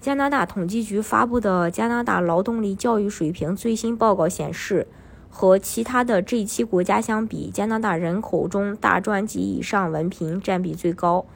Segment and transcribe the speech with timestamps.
[0.00, 4.86] 加拿大统计局发布的加拿大劳动力教育水平最新报告显示，
[5.28, 11.26] 和其他的 G7 国家相比，加拿大人口中大专及以上文凭占比最高。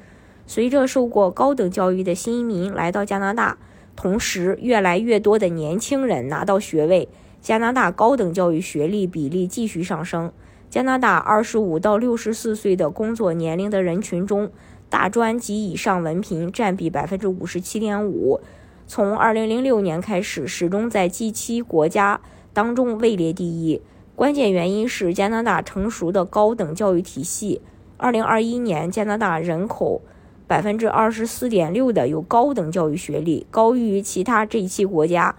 [0.46, 3.58] 随着受过高等教育的新移民来到加拿大，
[3.96, 7.08] 同时越来越多的年轻人拿到学位，
[7.40, 10.32] 加拿大高等教育学历比例继续上升。
[10.70, 14.50] 加拿大25到64岁的工作年龄的人群中，
[14.92, 18.42] 大专及以上文凭占比百分之五十七点五，
[18.86, 22.20] 从二零零六年开始，始终在 G 七国家
[22.52, 23.80] 当中位列第一。
[24.14, 27.62] 关键原因是加拿大成熟的高等教育体系。
[27.96, 30.02] 二零二一年，加拿大人口
[30.46, 35.34] 百分之二十四点六的有高等教育学历，高于其他 G 七国家，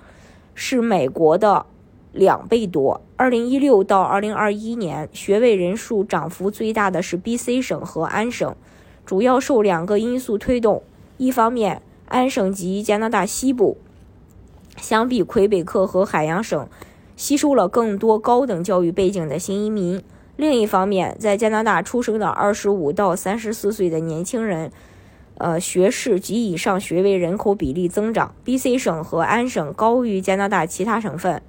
[0.55, 1.67] 是美国的
[2.11, 2.99] 两倍多。
[3.15, 8.55] 二零一六到二零二一年，学位人数涨幅最大的是 BC 省和安省。
[9.05, 10.81] 主要受两个因素推动：
[11.17, 13.77] 一方面，安省及加拿大西部
[14.77, 16.67] 相比魁北克和海洋省
[17.15, 19.99] 吸收了更多高等教育背景的新移民；
[20.35, 24.71] 另一方面，在加拿大出生的25到34岁的年轻人，
[25.37, 28.33] 呃，学士及以上学位人口比例增长。
[28.45, 31.41] BC 省和安省高于加拿大其他省份。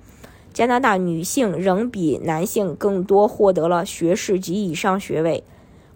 [0.53, 5.43] 加拿大女性仍比男性更多获得了学士及以上学位。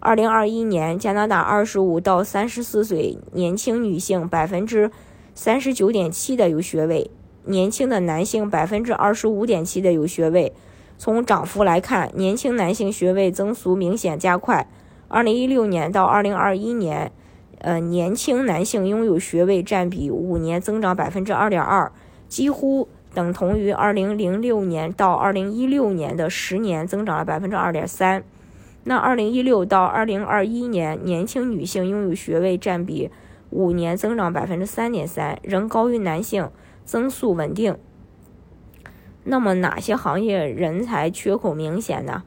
[0.01, 4.89] 二零二一年，加拿大二十五到三十四岁年轻女性百分之
[5.33, 7.11] 三十九点七的有学位，
[7.43, 10.53] 年轻的男性百分之二十五点七的有学位。
[10.97, 14.65] 从涨幅来看，年轻男性学位增速明显加快。
[15.09, 17.11] 二零一六年到二零二一年，
[17.57, 21.91] 呃，年轻男性拥有学位占比五年增长百分之二点二，
[22.29, 28.23] 几乎等同于二零零六年到二零一六年的十年增长了百分之二点三。
[28.85, 33.09] 那二零一六到二零二一年，年轻女性拥有学位占比
[33.49, 36.49] 五年增长百分之三点三，仍高于男性，
[36.85, 37.77] 增速稳定。
[39.25, 42.23] 那么哪些行业人才缺口明显呢？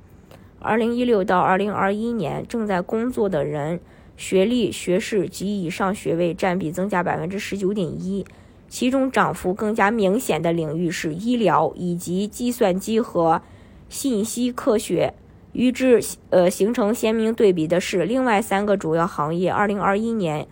[0.61, 3.81] 二零一六到二零二一年正在工作的人，
[4.17, 8.25] 学历、学士及以上学位占比增加百分之十九点一，
[8.69, 13.43] 其中涨幅更加明显的领域是医疗以及计算机和
[13.89, 15.15] 信息科学。
[15.53, 20.47] 与之呃形成鲜明对比的是，另外三个主要行业，二零二一年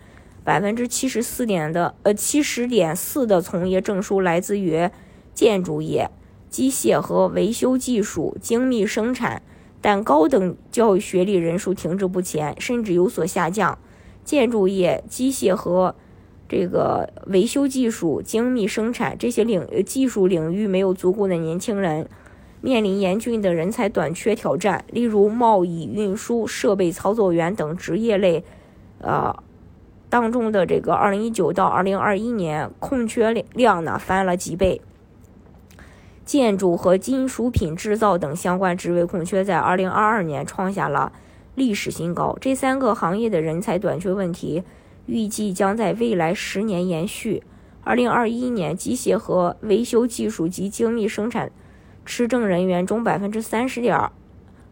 [0.45, 4.89] 百分之七十四点的呃七十点四的从业证书来自于
[5.33, 6.11] 建筑业、
[6.49, 9.43] 机械和维修技术、精密生产，
[9.81, 13.79] 但高等教育学历人数停滞不前，甚至有所下降。
[14.23, 15.95] 建筑业、机械和
[16.47, 22.07] 这个维修技术、精密生产这些领技术领域没有足够的年轻人。
[22.61, 28.45] 面临严峻的人才短缺挑战，例如贸易、运输、设备操作员等职业类，
[29.01, 29.35] 呃，
[30.09, 34.81] 当中的这个二零一九到二零二一年空缺量呢翻了几倍。
[36.25, 41.13] 建筑和金属品制造等相关职位空缺在二零二二年创下了
[41.57, 42.37] 历史新高。
[42.41, 44.63] 这三个行业的人才短缺问题
[45.07, 47.43] 预计将在未来十年延续。
[47.83, 51.51] 二零二一年，机械和维修技术及精密生产。
[52.11, 53.97] 持证人员中百分之三十点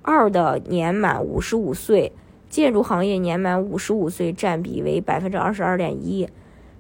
[0.03, 2.11] 二的年满五十五岁，
[2.51, 6.29] 建筑行业年满五十五岁占比为百分之二十二点一。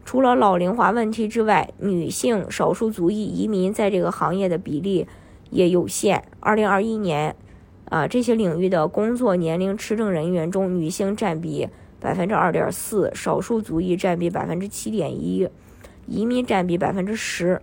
[0.04, 5.06] 除了老龄化问题之外，女性少数族裔移民在这个行业的比例
[5.50, 6.24] 也有限。
[6.40, 7.36] 二零二一年，
[7.84, 11.68] 啊，这些领域的工作年龄持证人员中，女性占比
[12.00, 15.48] 百分之二点四，少数族裔占比百分之七点一，
[16.08, 17.62] 移民占比百分之十。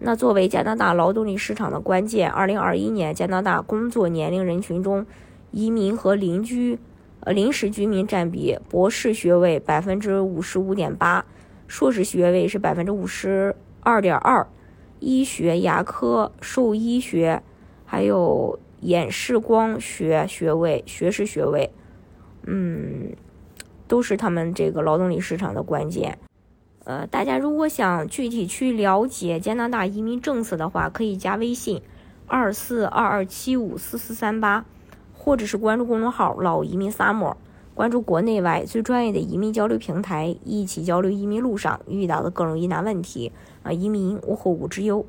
[0.00, 5.04] 那作为加拿大劳动力市场的关键，二零二一年加拿大工作年龄人群中，
[5.50, 6.78] 移民和邻居、
[7.20, 11.24] 呃临时居民占比：博士学位百分之五十五点八，
[11.66, 14.46] 硕士学位是百分之五十二点二，
[15.00, 17.42] 医学、牙科、兽医学，
[17.84, 21.70] 还有眼视光学学位、学士学位，
[22.46, 23.12] 嗯，
[23.88, 26.16] 都是他们这个劳动力市场的关键。
[26.88, 31.82] 呃，大家如果想具体去了解加拿大移民政策的话，可以加微信
[32.26, 34.64] 二四二二七五四四三八，
[35.12, 37.36] 或者是关注公众号“老移民萨摩
[37.74, 43.32] 关注国内外最专业的移民交流平台，一起交流移民路上遇到的各种疑难问题。
[43.62, 45.04] 啊，移民无后顾之忧。